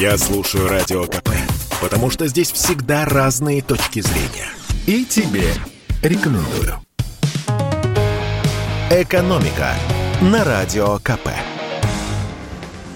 Я 0.00 0.16
слушаю 0.16 0.68
Радио 0.68 1.06
КП, 1.06 1.30
потому 1.82 2.08
что 2.08 2.28
здесь 2.28 2.52
всегда 2.52 3.04
разные 3.04 3.62
точки 3.62 3.98
зрения. 3.98 4.48
И 4.86 5.04
тебе 5.04 5.52
рекомендую. 6.04 6.80
«Экономика» 8.90 9.74
на 10.20 10.44
Радио 10.44 11.00
КП. 11.00 11.30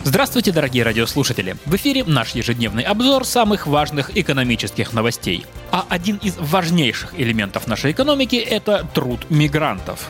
Здравствуйте, 0.05 0.53
дорогие 0.53 0.85
радиослушатели! 0.85 1.57
В 1.67 1.75
эфире 1.75 2.05
наш 2.05 2.37
ежедневный 2.37 2.85
обзор 2.85 3.25
самых 3.25 3.67
важных 3.67 4.17
экономических 4.17 4.93
новостей. 4.93 5.45
А 5.73 5.85
один 5.89 6.19
из 6.19 6.37
важнейших 6.39 7.19
элементов 7.19 7.67
нашей 7.67 7.91
экономики– 7.91 8.37
это 8.37 8.87
труд 8.95 9.27
мигрантов. 9.29 10.09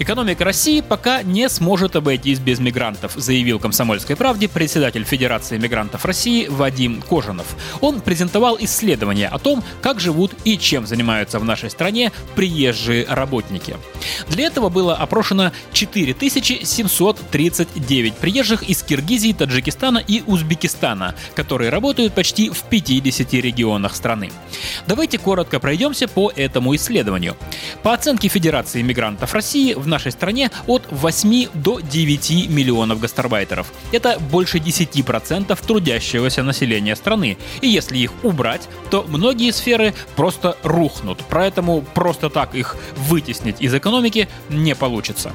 Экономика 0.00 0.44
России 0.44 0.80
пока 0.80 1.24
не 1.24 1.48
сможет 1.48 1.96
обойтись 1.96 2.38
без 2.38 2.60
мигрантов, 2.60 3.14
заявил 3.16 3.58
«Комсомольской 3.58 4.14
правде» 4.14 4.48
председатель 4.48 5.02
Федерации 5.02 5.58
мигрантов 5.58 6.04
России 6.04 6.46
Вадим 6.46 7.02
Кожанов. 7.02 7.56
Он 7.80 8.00
презентовал 8.00 8.56
исследование 8.60 9.26
о 9.26 9.40
том, 9.40 9.64
как 9.82 9.98
живут 9.98 10.34
и 10.44 10.56
чем 10.56 10.86
занимаются 10.86 11.40
в 11.40 11.44
нашей 11.44 11.70
стране 11.70 12.12
приезжие 12.36 13.06
работники. 13.08 13.76
Для 14.28 14.46
этого 14.46 14.68
было 14.68 14.94
опрошено 14.94 15.50
4739 15.72 18.14
приезжих 18.14 18.62
из 18.62 18.84
Киргизии, 18.84 19.32
Таджикистана 19.32 19.98
и 19.98 20.22
Узбекистана, 20.26 21.16
которые 21.34 21.70
работают 21.70 22.14
почти 22.14 22.50
в 22.50 22.62
50 22.62 23.34
регионах 23.34 23.96
страны. 23.96 24.30
Давайте 24.86 25.18
коротко 25.18 25.58
пройдемся 25.58 26.06
по 26.06 26.30
этому 26.36 26.76
исследованию. 26.76 27.36
По 27.82 27.94
оценке 27.94 28.28
Федерации 28.28 28.80
мигрантов 28.82 29.34
России 29.34 29.74
в 29.74 29.87
нашей 29.88 30.12
стране 30.12 30.50
от 30.66 30.86
8 30.90 31.48
до 31.54 31.80
9 31.80 32.48
миллионов 32.48 33.00
гастарбайтеров. 33.00 33.72
Это 33.92 34.18
больше 34.18 34.58
10% 34.58 35.58
трудящегося 35.66 36.42
населения 36.42 36.96
страны. 36.96 37.36
И 37.60 37.68
если 37.68 37.98
их 37.98 38.12
убрать, 38.22 38.68
то 38.90 39.04
многие 39.08 39.50
сферы 39.50 39.94
просто 40.16 40.56
рухнут. 40.62 41.18
Поэтому 41.28 41.82
просто 41.82 42.30
так 42.30 42.54
их 42.54 42.76
вытеснить 42.96 43.56
из 43.60 43.74
экономики 43.74 44.28
не 44.48 44.74
получится. 44.74 45.32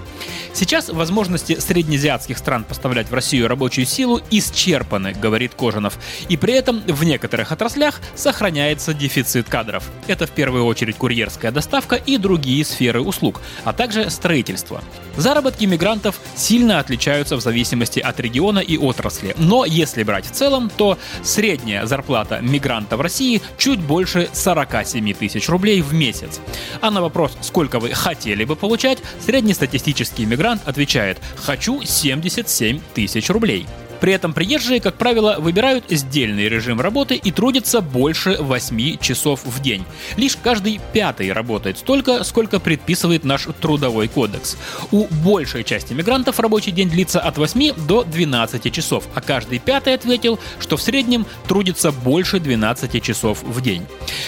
Сейчас 0.54 0.90
возможности 0.90 1.60
среднеазиатских 1.60 2.38
стран 2.38 2.64
поставлять 2.64 3.10
в 3.10 3.14
Россию 3.14 3.48
рабочую 3.48 3.88
силу 3.88 4.22
исчерпаны, 4.30 5.14
говорит 5.14 5.54
Кожанов. 5.56 5.98
И 6.30 6.38
при 6.38 6.54
этом 6.54 6.82
в 6.86 7.04
некоторых 7.04 7.52
отраслях 7.52 8.00
сохраняется 8.16 8.94
дефицит 8.94 9.50
кадров. 9.50 9.84
Это 10.08 10.28
в 10.28 10.32
первую 10.32 10.66
очередь 10.66 10.96
курьерская 10.98 11.52
доставка 11.52 11.96
и 11.96 12.18
другие 12.18 12.64
сферы 12.66 13.02
услуг, 13.02 13.42
а 13.64 13.74
также 13.74 14.10
строительство 14.10 14.43
строительства. 14.44 14.84
Заработки 15.18 15.66
мигрантов 15.66 16.20
сильно 16.36 16.80
отличаются 16.80 17.36
в 17.36 17.42
зависимости 17.42 18.00
от 18.00 18.20
региона 18.20 18.60
и 18.60 18.78
отрасли. 18.78 19.36
Но 19.38 19.66
если 19.66 20.04
брать 20.04 20.26
в 20.26 20.32
целом, 20.32 20.72
то 20.76 20.98
средняя 21.24 21.86
зарплата 21.86 22.40
мигранта 22.42 22.98
в 22.98 23.02
России 23.02 23.42
чуть 23.58 23.80
больше 23.80 24.30
47 24.34 25.14
тысяч 25.14 25.50
рублей 25.50 25.82
в 25.82 25.94
месяц. 25.94 26.40
А 26.82 26.92
на 26.92 27.02
вопрос, 27.02 27.38
сколько 27.42 27.80
вы 27.80 27.94
хотели 27.94 28.44
бы 28.44 28.56
получать, 28.56 29.00
среднестатистический 29.26 30.26
мигрант 30.26 30.62
отвечает 30.68 31.20
«хочу 31.36 31.84
77 31.84 32.82
тысяч 32.94 33.30
рублей». 33.30 33.68
При 34.04 34.12
этом 34.12 34.34
приезжие, 34.34 34.82
как 34.82 34.96
правило, 34.96 35.38
выбирают 35.40 35.86
сдельный 35.88 36.50
режим 36.50 36.82
работы 36.82 37.16
и 37.16 37.32
трудятся 37.32 37.80
больше 37.80 38.36
8 38.38 38.98
часов 38.98 39.46
в 39.46 39.62
день. 39.62 39.86
Лишь 40.18 40.36
каждый 40.36 40.82
пятый 40.92 41.32
работает 41.32 41.78
столько, 41.78 42.26
сколько 42.26 42.60
предписывает 42.60 43.24
наш 43.24 43.48
трудовой 43.62 44.10
кодекс. 44.10 44.58
У 44.92 45.06
большей 45.24 45.64
части 45.64 45.94
мигрантов 45.94 46.42
рабочий 46.42 46.72
день 46.72 46.90
длится 46.90 47.22
от 47.22 47.38
8 47.38 47.76
до 47.88 48.04
12 48.04 48.74
часов, 48.74 49.06
а 49.16 49.22
каждый 49.22 49.60
пятый 49.60 49.94
ответил, 49.94 50.38
что 50.60 50.76
в 50.76 50.82
среднем 50.82 51.26
трудится 51.48 51.94
больше 51.94 52.42
12 52.42 53.02
часов 53.02 53.42
в 53.42 53.62
день. 53.62 53.86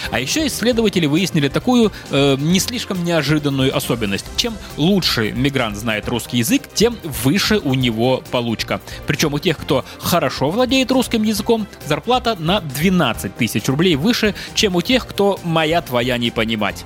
А 0.09 0.21
еще 0.21 0.47
исследователи 0.47 1.05
выяснили 1.05 1.49
такую 1.49 1.91
э, 2.11 2.37
не 2.39 2.61
слишком 2.61 3.03
неожиданную 3.03 3.75
особенность. 3.75 4.25
Чем 4.37 4.53
лучше 4.77 5.33
мигрант 5.33 5.75
знает 5.75 6.07
русский 6.07 6.37
язык, 6.37 6.61
тем 6.73 6.97
выше 7.03 7.59
у 7.59 7.73
него 7.73 8.23
получка. 8.31 8.79
Причем 9.05 9.33
у 9.33 9.39
тех, 9.39 9.64
кто 9.65 9.83
хорошо 9.99 10.51
владеет 10.51 10.91
русским 10.91 11.23
языком, 11.23 11.65
зарплата 11.87 12.35
на 12.37 12.61
12 12.61 13.35
тысяч 13.35 13.67
рублей 13.67 13.95
выше, 13.95 14.35
чем 14.53 14.75
у 14.75 14.83
тех, 14.83 15.07
кто 15.07 15.39
«моя 15.43 15.81
твоя 15.81 16.19
не 16.19 16.29
понимать». 16.29 16.85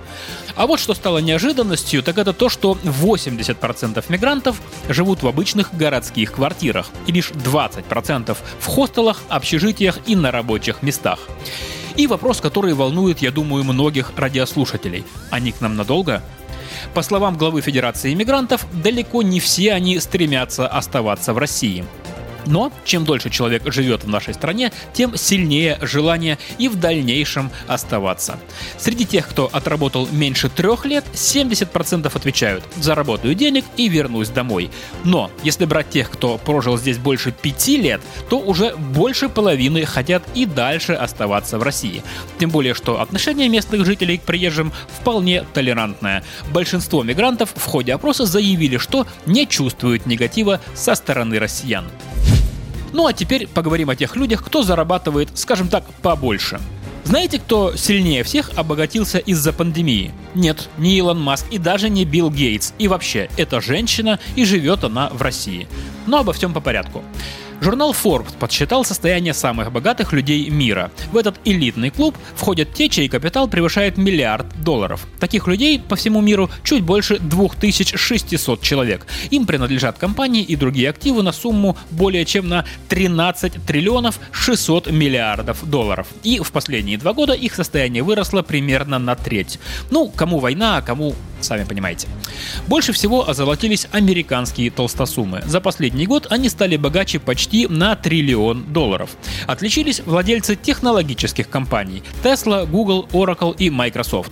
А 0.56 0.66
вот 0.66 0.80
что 0.80 0.94
стало 0.94 1.18
неожиданностью, 1.18 2.02
так 2.02 2.18
это 2.18 2.32
то, 2.32 2.48
что 2.48 2.78
80% 2.84 4.06
мигрантов 4.08 4.62
живут 4.88 5.24
в 5.24 5.28
обычных 5.28 5.76
городских 5.76 6.32
квартирах 6.32 6.90
и 7.06 7.12
лишь 7.12 7.32
20% 7.32 8.38
в 8.60 8.66
хостелах, 8.66 9.20
общежитиях 9.28 10.00
и 10.06 10.16
на 10.16 10.32
рабочих 10.32 10.82
местах. 10.82 11.20
И 11.98 12.08
вопрос, 12.08 12.40
который 12.40 12.74
волнует, 12.74 13.20
я 13.20 13.32
думаю, 13.32 13.66
многих 13.66 14.14
радиослушателей. 14.16 15.04
Они 15.32 15.52
к 15.52 15.60
нам 15.60 15.76
надолго? 15.76 16.24
По 16.94 17.02
словам 17.02 17.38
главы 17.38 17.62
Федерации 17.62 18.14
иммигрантов, 18.14 18.66
далеко 18.72 19.22
не 19.22 19.40
все 19.40 19.74
они 19.74 20.00
стремятся 20.00 20.68
оставаться 20.68 21.34
в 21.34 21.38
России. 21.38 21.86
Но 22.46 22.72
чем 22.86 23.06
дольше 23.06 23.30
человек 23.30 23.72
живет 23.72 24.04
в 24.04 24.10
нашей 24.10 24.34
стране, 24.34 24.72
тем 24.94 25.16
сильнее 25.16 25.78
желание 25.82 26.38
и 26.58 26.68
в 26.68 26.76
дальнейшем 26.76 27.52
оставаться. 27.68 28.40
Среди 28.78 29.06
тех, 29.06 29.28
кто 29.28 29.50
отработал 29.52 30.08
меньше 30.12 30.50
трех 30.50 30.86
лет, 30.86 31.06
70% 31.14 32.12
отвечают 32.16 32.64
«заработаю 32.78 33.36
денег 33.36 33.66
и 33.78 33.90
вернусь 33.90 34.30
домой». 34.30 34.70
Но 35.04 35.32
если 35.44 35.66
брать 35.66 35.90
тех, 35.90 36.10
кто 36.10 36.38
прожил 36.38 36.78
здесь 36.78 36.98
больше 36.98 37.32
пяти 37.32 37.78
лет, 37.78 38.02
то 38.30 38.40
уже 38.40 38.76
больше 38.76 39.30
половины 39.30 39.86
хотят 39.86 40.24
и 40.36 40.46
дальше 40.46 40.94
оставаться 40.94 41.58
в 41.58 41.64
России. 41.64 42.04
Тем 42.40 42.50
более, 42.50 42.74
что 42.74 43.02
отношение 43.02 43.50
местных 43.50 43.86
жителей 43.86 44.18
к 44.18 44.24
приезжим 44.24 44.72
вполне 45.00 45.44
толерантное. 45.54 46.24
Большинство 46.52 47.04
мигрантов 47.04 47.52
в 47.56 47.66
ходе 47.66 47.94
опроса 47.94 48.26
заявили, 48.26 48.78
что 48.78 49.08
не 49.26 49.48
чувствуют 49.48 50.06
негатива 50.06 50.62
со 50.76 50.96
стороны 50.96 51.40
россиян. 51.40 51.86
Ну 52.94 53.08
а 53.08 53.14
теперь 53.14 53.48
поговорим 53.48 53.90
о 53.90 53.96
тех 53.96 54.16
людях, 54.16 54.44
кто 54.44 54.64
зарабатывает, 54.64 55.30
скажем 55.36 55.68
так, 55.68 55.84
побольше. 56.02 56.60
Знаете, 57.04 57.40
кто 57.40 57.76
сильнее 57.76 58.24
всех 58.24 58.52
обогатился 58.56 59.18
из-за 59.18 59.52
пандемии? 59.52 60.12
Нет, 60.36 60.70
не 60.78 60.96
Илон 60.98 61.20
Маск 61.20 61.46
и 61.50 61.58
даже 61.58 61.90
не 61.90 62.06
Билл 62.06 62.30
Гейтс. 62.30 62.74
И 62.78 62.88
вообще, 62.88 63.30
это 63.38 63.62
женщина 63.62 64.20
и 64.36 64.46
живет 64.46 64.84
она 64.84 65.10
в 65.10 65.22
России. 65.22 65.68
Но 66.06 66.20
обо 66.20 66.34
всем 66.34 66.54
по 66.54 66.62
порядку. 66.62 67.04
Журнал 67.62 67.92
Forbes 67.92 68.38
подсчитал 68.40 68.86
состояние 68.86 69.34
самых 69.34 69.72
богатых 69.72 70.14
людей 70.14 70.50
мира. 70.50 70.92
В 71.12 71.18
этот 71.18 71.36
элитный 71.44 71.90
клуб 71.90 72.18
входят 72.36 72.74
те, 72.74 72.88
чей 72.88 73.10
капитал 73.10 73.50
превышает 73.50 73.98
миллиард 73.98 74.48
долларов. 74.64 75.06
Таких 75.20 75.46
людей 75.46 75.80
по 75.80 75.98
всему 75.98 76.22
миру 76.22 76.50
чуть 76.64 76.84
больше 76.84 77.20
2600 77.20 78.62
человек. 78.62 79.06
Им 79.30 79.46
принадлежат 79.46 79.98
компании 79.98 80.42
и 80.42 80.56
другие 80.56 80.90
активы 80.90 81.22
на 81.22 81.34
сумму 81.34 81.78
более 81.92 82.24
чем 82.24 82.48
на 82.48 82.66
13 82.88 83.66
триллионов 83.66 84.20
600 84.32 84.92
миллиардов 84.92 85.70
долларов. 85.70 86.08
И 86.24 86.40
в 86.40 86.52
последние 86.54 86.98
два 86.98 87.14
года 87.14 87.34
их 87.34 87.56
состояние 87.56 88.04
выросло 88.04 88.42
примерно 88.42 89.00
на 89.00 89.16
треть. 89.16 89.60
Ну, 89.92 90.10
кому 90.10 90.40
война, 90.40 90.78
а 90.78 90.82
кому 90.82 91.14
сами 91.42 91.64
понимаете. 91.64 92.08
Больше 92.68 92.94
всего 92.94 93.28
озолотились 93.30 93.88
американские 93.92 94.72
толстосумы. 94.72 95.42
За 95.46 95.62
последний 95.62 96.06
год 96.06 96.28
они 96.30 96.50
стали 96.50 96.78
богаче 96.78 97.20
почти 97.20 97.68
на 97.68 97.96
триллион 97.96 98.72
долларов. 98.72 99.12
Отличились 99.48 100.02
владельцы 100.06 100.56
технологических 100.56 101.50
компаний 101.50 102.04
Tesla, 102.24 102.66
Google, 102.66 103.08
Oracle 103.12 103.56
и 103.58 103.70
Microsoft. 103.70 104.32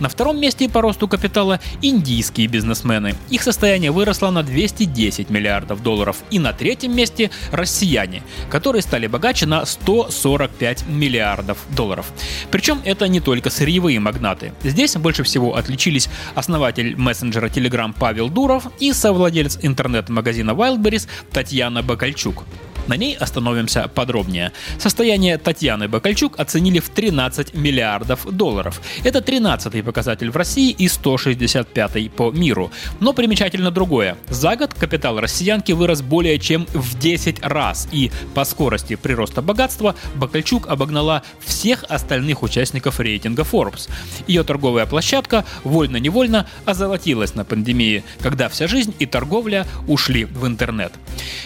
На 0.00 0.08
втором 0.08 0.40
месте 0.40 0.68
по 0.68 0.80
росту 0.80 1.08
капитала 1.08 1.60
индийские 1.82 2.46
бизнесмены. 2.46 3.14
Их 3.30 3.42
состояние 3.42 3.90
выросло 3.90 4.30
на 4.30 4.42
210 4.42 5.30
миллиардов 5.30 5.82
долларов. 5.82 6.18
И 6.30 6.38
на 6.38 6.52
третьем 6.52 6.94
месте 6.94 7.30
россияне, 7.50 8.22
которые 8.48 8.82
стали 8.82 9.06
богаче 9.06 9.46
на 9.46 9.66
145 9.66 10.86
миллиардов 10.88 11.58
долларов. 11.70 12.12
Причем 12.50 12.80
это 12.84 13.08
не 13.08 13.20
только 13.20 13.50
сырьевые 13.50 13.98
магнаты. 13.98 14.52
Здесь 14.62 14.96
больше 14.96 15.22
всего 15.24 15.56
отличились 15.56 16.08
основатель 16.34 16.96
мессенджера 16.96 17.48
Telegram 17.48 17.94
Павел 17.98 18.28
Дуров 18.28 18.68
и 18.78 18.92
совладелец 18.92 19.58
интернет-магазина 19.62 20.52
Wildberries 20.52 21.08
Татьяна 21.32 21.82
Бакальчук. 21.82 22.44
На 22.88 22.96
ней 22.96 23.14
остановимся 23.14 23.86
подробнее. 23.86 24.52
Состояние 24.78 25.36
Татьяны 25.36 25.88
Бакальчук 25.88 26.40
оценили 26.40 26.78
в 26.80 26.88
13 26.88 27.54
миллиардов 27.54 28.26
долларов. 28.34 28.80
Это 29.04 29.18
13-й 29.18 29.82
показатель 29.82 30.30
в 30.30 30.36
России 30.36 30.70
и 30.70 30.86
165-й 30.86 32.08
по 32.08 32.30
миру. 32.30 32.70
Но 33.00 33.12
примечательно 33.12 33.70
другое. 33.70 34.16
За 34.28 34.56
год 34.56 34.72
капитал 34.72 35.20
россиянки 35.20 35.72
вырос 35.72 36.00
более 36.00 36.38
чем 36.38 36.66
в 36.72 36.98
10 36.98 37.44
раз. 37.44 37.88
И 37.92 38.10
по 38.34 38.44
скорости 38.44 38.96
прироста 38.96 39.42
богатства 39.42 39.94
Бакальчук 40.14 40.66
обогнала 40.68 41.22
всех 41.44 41.84
остальных 41.90 42.42
участников 42.42 43.00
рейтинга 43.00 43.42
Forbes. 43.42 43.90
Ее 44.26 44.44
торговая 44.44 44.86
площадка 44.86 45.44
вольно-невольно 45.62 46.46
озолотилась 46.64 47.34
на 47.34 47.44
пандемии, 47.44 48.02
когда 48.22 48.48
вся 48.48 48.66
жизнь 48.66 48.94
и 48.98 49.04
торговля 49.04 49.66
ушли 49.86 50.24
в 50.24 50.46
интернет. 50.46 50.94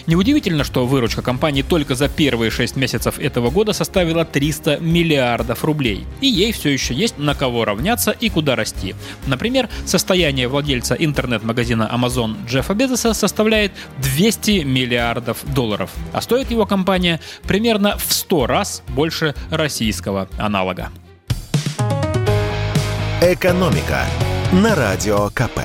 Неудивительно, 0.07 0.63
что 0.63 0.85
выручка 0.85 1.21
компании 1.33 1.63
только 1.63 1.95
за 1.95 2.09
первые 2.09 2.51
6 2.51 2.75
месяцев 2.75 3.17
этого 3.17 3.49
года 3.49 3.73
составила 3.73 4.23
300 4.23 4.77
миллиардов 4.77 5.63
рублей. 5.63 6.05
И 6.21 6.27
ей 6.27 6.51
все 6.51 6.69
еще 6.69 6.93
есть 6.93 7.17
на 7.17 7.33
кого 7.33 7.65
равняться 7.65 8.11
и 8.11 8.29
куда 8.29 8.55
расти. 8.55 8.93
Например, 9.25 9.67
состояние 9.83 10.47
владельца 10.47 10.93
интернет-магазина 10.93 11.89
Amazon 11.91 12.35
Джеффа 12.47 12.75
Безоса 12.75 13.15
составляет 13.15 13.71
200 13.97 14.63
миллиардов 14.63 15.39
долларов, 15.55 15.89
а 16.11 16.21
стоит 16.21 16.51
его 16.51 16.67
компания 16.67 17.19
примерно 17.47 17.97
в 17.97 18.13
100 18.13 18.45
раз 18.45 18.83
больше 18.89 19.33
российского 19.49 20.29
аналога. 20.37 20.91
«Экономика» 23.21 24.05
на 24.51 24.75
Радио 24.75 25.29
КП. 25.29 25.61